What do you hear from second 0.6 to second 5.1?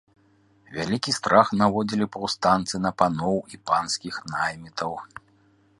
Вялікі страх наводзілі паўстанцы на паноў і панскіх наймітаў.